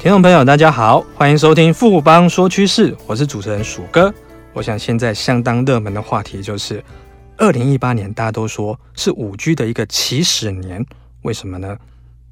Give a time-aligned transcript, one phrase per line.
[0.00, 4.10] 听众朋友，大家好，欢迎收听富邦说趋势，我是主持人鼠哥。
[4.54, 6.82] 我想现在相当热门的话题就是，
[7.36, 10.82] 二零一八年大家都说是五 G 的一个起始年，
[11.20, 11.76] 为什么呢？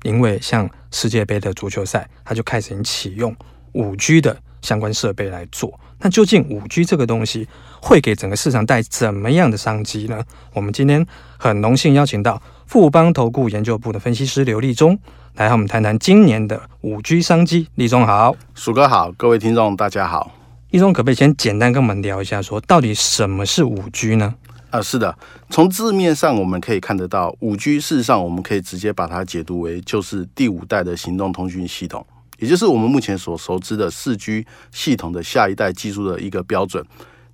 [0.04, 3.36] 因为像世界杯的足球赛，它就开始启用
[3.73, 5.79] 五 G 的相关设备来做。
[5.99, 7.46] 那究竟五 G 这个东西
[7.82, 10.25] 会给整个市场带怎么样的商机呢？
[10.55, 14.99] 我们今天很荣幸邀请到富邦投顾研究部的分析师刘立忠。
[15.39, 17.69] 来和我们谈谈今年的五 G 商机。
[17.77, 20.33] 立忠好，鼠哥好，各位听众大家好。
[20.71, 24.35] 立忠可不可以先简单跟我们聊一下，说到底什么是五 G 呢？
[24.71, 25.17] 啊，是的，
[25.49, 32.05] 从字面上我们可以看得到，五 G 事实上我们可以直接把它解读为就是第五代的行动通讯系统，
[32.41, 36.84] 也就是我们目前所熟知的四 G 系统的下一代技术的一个标准。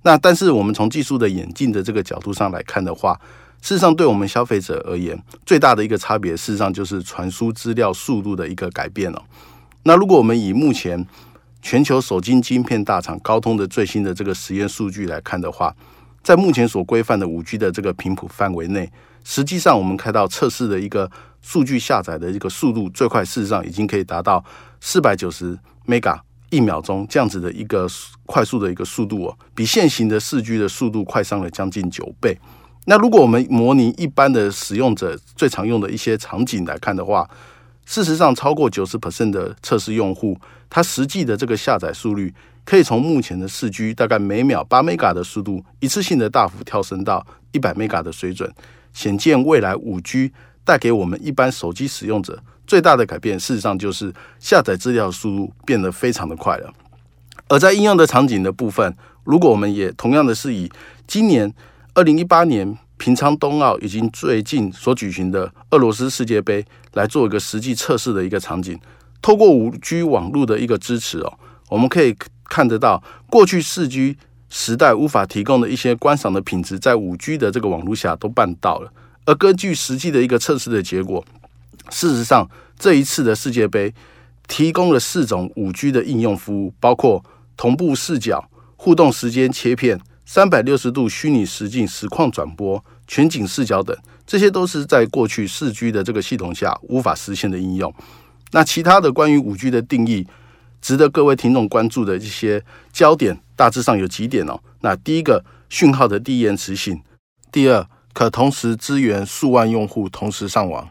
[0.03, 3.19] 那但是我们从技术的演进的这个角度上来看的话，
[3.65, 9.19] 事实上，对我们消费者而言，最大的一个差别，事实上就是传输资料速度的一个改变了。
[9.81, 11.03] 那如果我们以目前
[11.63, 15.75] 全球手机晶片大厂高通的最新的这个实验数据来看的话，
[16.21, 18.87] 在目前所规范的五 G 的这个频谱范围内，
[19.23, 21.09] 实际上我们看到测试的一个
[21.41, 24.45] 数据下载的一个速度，最快事实上已经可以达到
[24.79, 25.57] 四百九十
[25.87, 26.19] Mega
[26.51, 27.87] 一秒钟这样子的一个
[28.27, 32.37] 快速的一个速度哦，比现行的四 G 的速度快上了将近九倍。
[32.87, 37.27] 那如果我们模拟一般的使用者最常用的一些场景来看的话，
[37.83, 42.31] 事实上超过九十 percent 的测试用户，它实际的这个下载速率
[42.63, 48.53] 可以从目前的四 G 大概每秒八 mega 的速度，一次性的大幅跳升到一百 mega 的水准，
[48.93, 50.31] 显见未来五 G
[50.63, 56.71] 带给我们一般手机使用者最大的改变，事实上就是下载资料的速度变得非常的快了。
[57.47, 60.71] 而在应用的场景的部分，如果我们也同样的是以
[61.07, 61.51] 今年。
[61.95, 68.77] 二零一八年平昌冬奥已经最近所举行的俄罗斯世界杯来做一个实际测试的一个场景，
[69.21, 71.33] 透过五 G 网络的一个支持哦，
[71.69, 72.13] 我们可以
[72.49, 74.17] 看得到过去四 G
[74.49, 78.91] 时代无法提供的一些观赏的品质，在五 G 的这个网络下都办到了。
[79.23, 81.23] 而根据实际的一个测试的结果，
[81.91, 82.45] 事实上
[82.77, 83.93] 这一次的世界杯
[84.49, 87.23] 提供了四种五 G 的应用服务，包括
[87.55, 89.97] 同步视角、互动时间切片。
[90.25, 97.93] 三百六十度虚拟实境实况转播、全景视角等，这些都是在过去四 G 的这个系统下无法实现的应用。
[98.51, 100.25] 那其他的关于五 G 的定义，
[100.81, 104.59] 值得各位听众关注的一些焦点，大致上有几点哦。
[104.81, 106.95] 那第一个，讯号的低延迟性；
[107.51, 110.83] 第二，可同时支援数万用户同时上网；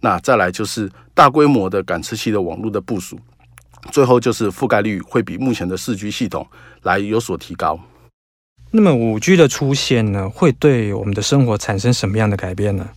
[0.00, 3.16] 那再来就是大规模的感测器的网络的部署；
[3.92, 6.44] 最后就是覆盖率会比目前的四 G 系统
[6.82, 7.78] 来有所提高。
[8.72, 12.88] 那么五 G 的出现呢，会对我们的生活产生什么样的改变呢？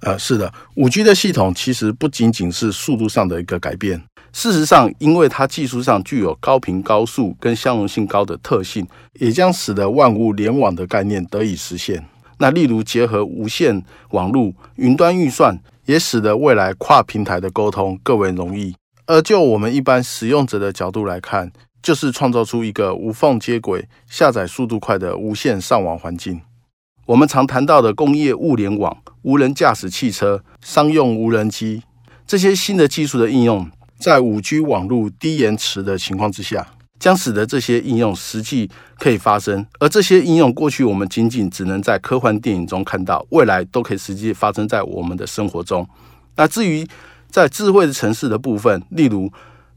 [0.00, 3.98] 呃，是的，五 G 的系统其实不仅仅是速度上的一个改变，
[4.34, 12.04] 事实上，因为它技术上具有高频、高速跟相容性高的特性，也将使得万物联网的概念得以实现。
[12.36, 18.74] 那例如结合无线网络、云端运算，也使得未来跨平台的沟通更为容易。
[19.06, 21.50] 而就我们一般使用者的角度来看，
[21.84, 26.40] 就是创造出一个无缝接轨、下载速度快的无线上网环境。
[27.04, 31.82] 我们常谈到的工业物联网、无人驾驶汽车、商用无人机，
[32.26, 36.66] 这些新的技术的应用，在 5G 网络低延迟的情况之下，
[36.98, 39.66] 将使得这些应用实际可以发生。
[39.78, 45.86] 而这些应用过去我们仅仅只能在科幻电影中看到，未来都可以实际发生在我们的生活中。
[46.36, 46.88] 那至于
[47.28, 49.30] 在智慧的城市的部分，例如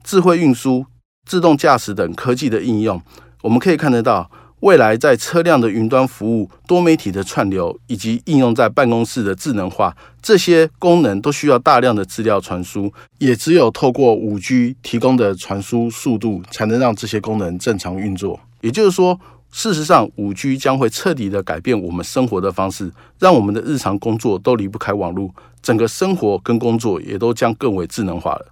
[0.06, 0.86] 智慧运输。
[1.28, 3.00] 自动驾驶等科技的应用，
[3.42, 18.40] 我们可以看得到，未来在车辆的云端服务、多媒体的串流以及应用在办公室的智能化，这些功能都需要大量的资料传输，也只有透过五 G 提供的传输速度，才能让这些功能正常运作。
[18.62, 19.20] 也就是说，
[19.52, 25.30] 事实上，五 G 将会彻底的改变我们生活的方式，让我们的日常工作都离不开网络，
[25.62, 28.46] 整个生活跟工作也都将更为智能化了。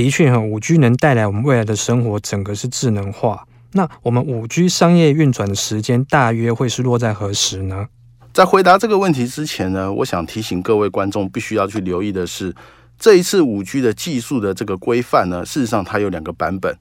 [0.00, 3.46] 的确哈，五 G 能带来我们未来的生活整个是智能化。
[3.72, 7.86] 那我们五 G 商业运转的时间大约会是落在何时呢？
[8.32, 12.54] 在回答这个问题之前呢，我想提醒各位观众必须要去留意的是，
[12.98, 16.74] 这一次五 G 的技术的这个规范呢，事实上它有两个版本。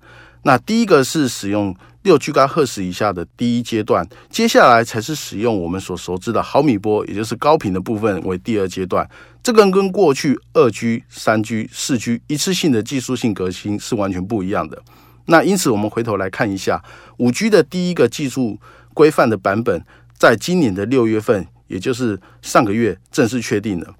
[0.44, 9.07] 那第一个是使用六 G 高赫兹以下的第一阶段，接下来才是使用我们所熟知的毫米波，也就是高频的部分为第二阶段。
[9.44, 14.81] 这个跟过去二 G、三 G、四 G 一次性的技术性革新是完全不一样的。
[15.25, 16.81] 那因此，我们回头来看一下
[17.18, 18.57] 五 G 的第一个技术
[18.94, 19.83] 规范的版本，
[20.18, 23.94] 在今年的六月份，也就是上个月正式确定了。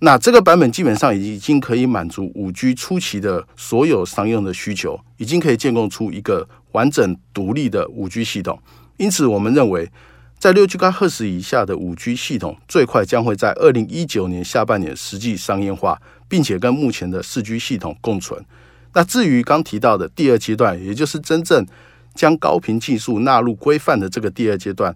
[0.00, 8.60] 那这个版本基本上已经可以满足五 G 初期的所有商用的需求，已经可以建构出一个完整独立的五 G 系统。
[8.98, 9.90] 因此，我们认为，
[10.38, 18.44] 在六 GHz 以下的五 G 系统最快将会在二零一九年下半年实际商业化，并且跟目前的四 G 系统共存。
[18.92, 21.66] 那至于刚提到的第二阶段，也就是真正
[22.14, 24.94] 将高频技术纳入规范的这个第二阶段，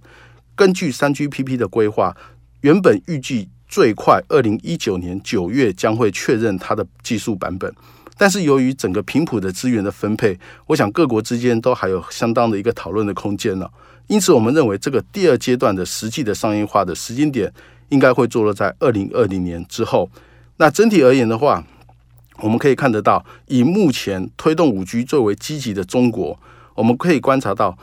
[0.55, 2.15] 根据三 GPP 的规划，
[2.61, 7.73] 原本预计最快二零一九年九月将会确认它的技术版本。
[8.17, 10.37] 但是由于整个频谱的资源的分配，
[10.67, 13.69] 我想各国之间都还有相当的一个讨论的空间呢。
[14.09, 17.53] 因此，我们认为这个第二阶段的实际的商业化的时间点，
[17.91, 20.11] 应该会坐落在二零二零年之后。
[20.57, 21.63] 那整体而言的话，
[22.39, 26.41] 我们可以看得到，以目前推动五 G 最为积极的中国，
[26.75, 27.79] 我们可以观察到，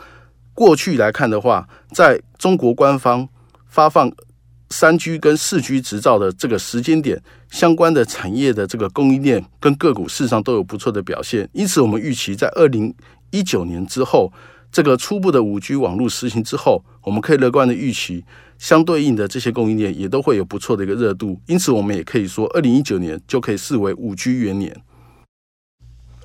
[0.53, 3.29] 过去来看的话，在中国官方
[3.67, 4.11] 发放
[4.69, 11.47] 三 G 跟四 G 执照的这个时间点，相关的产业的这个供应链跟个股市场都有不错的表现。
[11.53, 12.93] 因此，我们预期在二零
[13.31, 14.31] 一九年之后，
[14.71, 18.23] 这个初步的五 G 网络实行之后，我们可以乐观的预期。
[18.57, 24.73] 相对应的这些供应链也都会有不错的一个热度，因此我们也可以说，二零一九年就可以视为五 G 元年。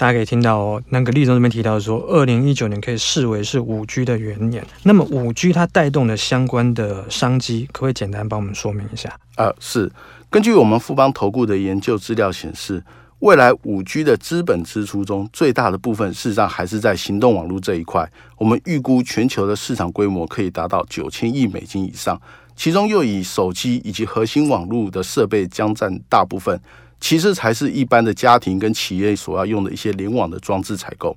[0.00, 4.66] 大家可以听到哦，那个立中这边提到说，二零一九年可以视为是五 G 的元年。
[4.82, 9.14] 那么五 G 它带动的相关的商机，可不可以简单帮我们说明一下？
[9.36, 9.92] 呃，是
[10.30, 12.82] 根据我们富邦投顾的研究资料显示。
[13.18, 18.10] 未来五 G 的资本支出中，最大的部分事实上还是在行动网络这一块。
[18.38, 22.18] 我们预估全球的市场规模可以达到九千亿美金以上，
[22.56, 26.58] 其中又以手机以及核心网络的设备将占大部分，
[27.00, 31.16] 其实才是一般的家庭跟企业所要用的一些联网的装置采购。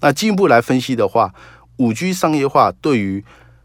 [0.00, 1.32] 那进一步来分析的话，
[1.78, 3.24] 五 G 商业化对于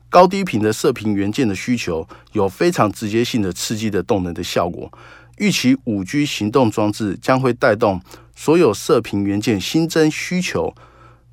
[0.09, 4.91] 高低频的射频元件的需求有非常直接性的刺激的动能的效果。
[5.37, 8.01] 预期五 G 行动装置将会带动
[8.35, 10.73] 所有射频元件新增需求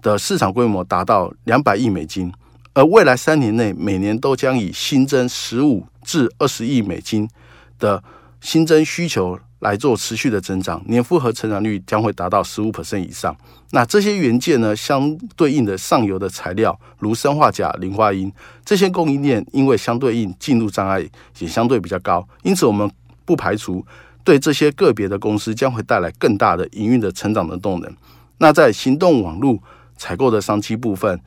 [0.02, 2.32] 的市场规模达到两百亿美金，
[2.74, 7.28] 而未来三年内每年都将以新增十五至二十亿美金
[7.78, 8.02] 的
[8.40, 13.36] 新增需求来做持续的增长，年复合成长率将会达到十五 percent 以上。
[13.72, 18.30] 那这些元件呢，相对应的上游的材料，如砷化镓、磷化銦，
[18.64, 21.04] 这些供应链因为相对应进入障碍
[21.40, 22.88] 也相对比较高，因此我们。
[23.26, 23.82] 不排除
[24.22, 27.90] 对这些个别的公司将会带来更大的营运的成长的动能。
[28.36, 29.58] 那在行动网络
[29.96, 31.18] 采购的商机部分，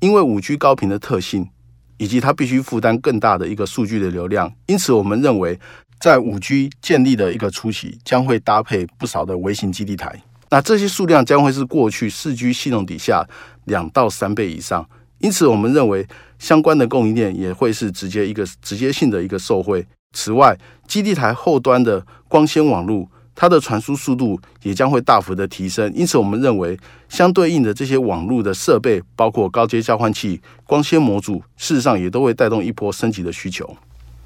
[0.00, 1.48] 因为五 G 高频的特性，
[1.96, 5.56] 以及它必须负担更大的一个数据的流量，因此我们认为，
[6.00, 10.22] 在五 G 建立的一个初期，将会搭配不少的微型基地台。
[10.50, 13.26] 那这些数量将会是过去四 G 系统底下
[13.64, 14.88] 两到三倍以上。
[15.18, 16.06] 因此，我们认为
[16.38, 19.84] 相关的供应链也会是直接一个直接性的一个受惠。
[20.12, 20.56] 此外，
[20.86, 25.92] 基地台后端的光纤网络，它的传输速度也将会大幅的提升。
[25.92, 26.78] 因此，我们认为
[27.08, 33.76] 相对应的这些网络的设备，包括高阶交换器、光纤模组，事实上也都会带动一波升级的需求。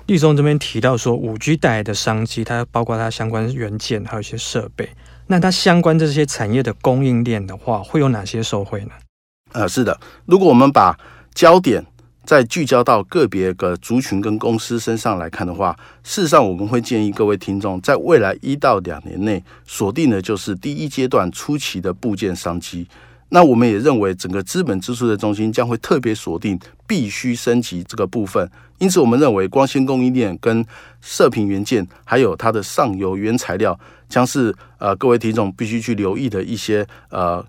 [0.07, 4.89] 立松这边提到说，五 G 带来的商机，它包括它相关元件，还有一些设备。
[5.29, 8.91] 那它相关这些产业的供应链的话，会有哪些受惠呢？
[9.53, 10.99] 呃，是的，如果我们把
[11.35, 11.85] 焦点
[12.25, 22.87] 再聚焦到个别的族群跟公司身上来看的话，事实上我们会建议各位听众，在未来一到两年内锁定的就是第一阶段初期的部件商机。
[23.35, 28.47] 那我们也认为整个资本支出的中心将会特别锁定必须升级这个部分。
[28.77, 30.63] 因此，我们认为光纤供应链跟
[31.01, 37.43] 射频元件还有它的上游原材料，将是呃各位听众必须去留意的一些呃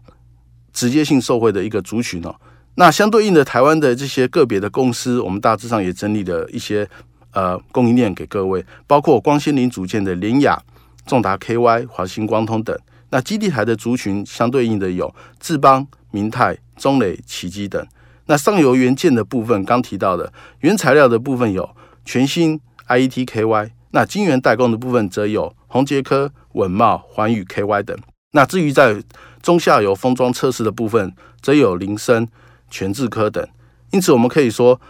[0.72, 2.34] 直接性受惠的一个族群哦。
[2.76, 6.88] 那相对应的，台湾的这些个别的公司，我们大致上也整理了一些
[7.34, 10.58] 呃供应链给各位，包括光纤零组件的联雅、
[11.06, 12.74] 重达 KY、华星光通等。
[13.14, 17.86] 那基地台的族群相对应的有智邦、明泰、中磊、奇基等。
[18.26, 21.70] 那上游元件的部分，刚提到的原材料的部分有
[22.04, 27.96] 全新 IET KY，那晶圆代工的部分则有宏捷科、稳茂、环宇 KY 等。
[28.32, 29.04] 那至于在
[29.44, 32.28] 中下游封装测试的部分，则有林森。
[32.72, 33.48] 全智科等，
[33.92, 34.82] 因此我们可以说，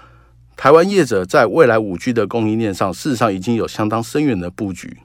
[0.56, 5.00] 台湾业者在未来五 G 的供应链上，事实上已经有相当深远的布局。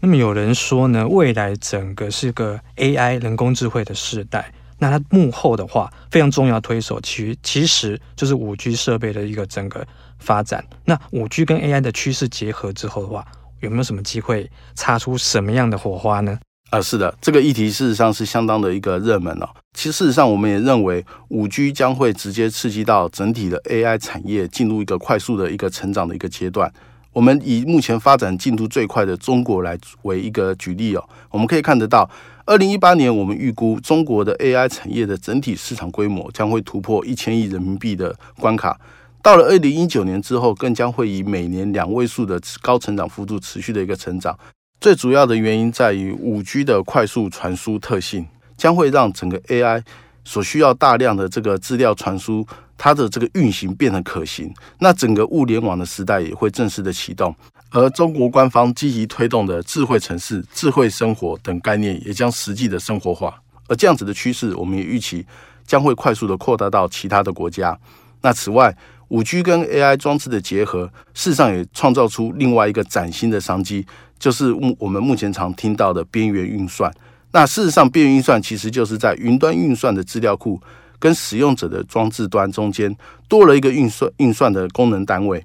[0.00, 9.86] 那么有人说呢，未来整个是个 AI 人工智慧的时代，那它幕后的话非常重要推手，其其实就是五 G 设备的一个整个
[10.18, 10.64] 发展。
[10.86, 13.26] 那五 G 跟 AI 的趋势结合之后的话，
[13.60, 16.40] 有没有什么机会擦出什么样的火花呢？
[16.70, 19.48] 啊，是的，这个议题事实上是相当的一个热门哦。
[19.74, 26.72] 其实事实上，我们也认为五 G 将会直接刺激到整体的 AI 产业进入一个快速的一个成长的一个阶段。
[27.12, 32.08] 我们以目前发展进度最快的中国来为一个举例哦，我们可以看得到，
[32.44, 38.78] 二零一八年我们预估中国的 AI 产业的整体市场规模将会突破一千亿人民币的关卡。
[39.22, 44.38] 到了二零一九年之后，更将会以每年两位数的高成长幅度持续的一个成长。
[44.80, 48.26] 最主要的原因在于五 G 的快速传输特性，
[48.56, 49.82] 将会让整个 AI
[50.24, 52.46] 所需要大量的这个资料传输，
[52.76, 54.52] 它的这个运行变得可行。
[54.78, 57.34] 那整个物联网的时代也会正式的启动。
[57.72, 63.40] 而中国官方积极推动的智慧城市、智慧生活等概念，也将实际的生活化。
[63.68, 65.24] 而这样子的趋势，我们也预期
[65.64, 67.78] 将会快速的扩大到其他的国家。
[68.22, 73.86] 那此外，五 G 跟 AI 装置的结合，事实上也创造出另外一个崭新的商机，
[74.18, 76.92] 就是目我们目前常听到的边缘运算。
[77.32, 80.60] 那事实上，边缘运算其实就是在云端运算的资料库
[80.98, 82.94] 跟使用者的装置端中间
[83.28, 85.44] 多了一个运算运算的功能单位。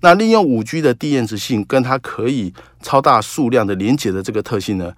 [0.00, 4.92] 那利用五 G 的低延迟性跟它可以超大数量的连接的这个特性呢，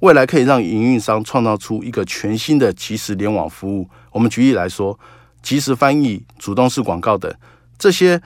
[0.00, 3.88] 未来可以让营运商创造出一个全新的即时联网服务。
[4.10, 4.98] 我们举例来说，
[5.42, 7.32] 即时翻译、主动式广告等。
[7.78, 8.20] 这些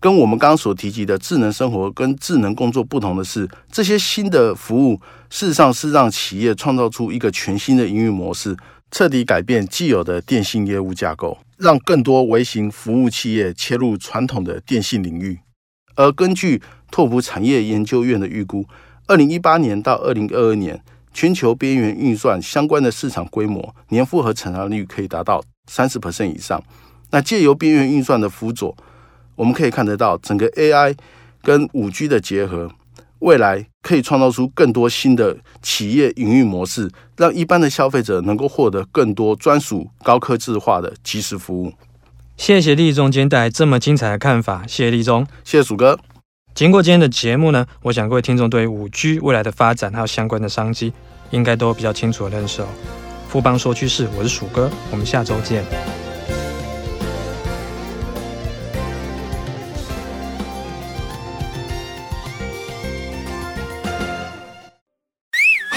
[0.00, 8.56] 跟我们刚刚所提及的智能生活跟智能工作不同的是，这些新的服务事实上是让企业创造出一个全新的营运模式，
[8.90, 15.38] 彻底改变既有的电信业务架构，让更多微型服务企业切入传统的电信领域。
[15.96, 18.64] 而根据拓扑产业研究院的预估，
[19.06, 26.62] 二零一八年到二零二二年，全球边缘运算相关的市场规模年复合成长率可以达到三十 percent 以上。
[27.10, 28.74] 那借由边缘运算的辅佐，
[29.40, 30.94] 我们可以看得到，整个 AI
[31.42, 32.70] 跟五 G 的结合，
[33.20, 41.72] 未来可以创造出更多新的企业营运模式，让一般的消费者能够获得更多专属高科技化的即时服务。
[42.36, 45.98] 谢谢立中今天带来这么精彩的看法，谢谢立中，谢谢鼠哥。
[46.54, 50.92] 经过今天的节目呢，我想各位听众对五 G 未来的发展还有相关的商机，
[51.30, 52.66] 应该都比较清楚的认识哦。
[53.30, 55.64] 富邦说趋势，我是鼠哥，我们下周见。